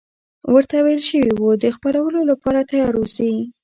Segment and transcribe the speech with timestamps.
[0.53, 3.31] ورته ویل شوي وو د خپرولو لپاره تیار اوسي.